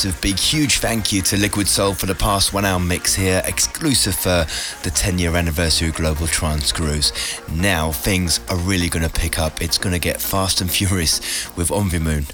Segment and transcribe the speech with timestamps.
[0.00, 3.42] Massive, big, huge thank you to Liquid Soul for the past one hour mix here,
[3.44, 4.46] exclusive for
[4.82, 7.12] the 10 year anniversary of Global Trance Grooves.
[7.52, 9.60] Now things are really going to pick up.
[9.60, 11.20] It's going to get fast and furious
[11.54, 12.24] with Envy Moon.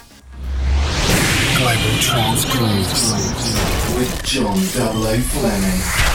[1.59, 6.06] Global Trance Grooves with John 00 Fleming.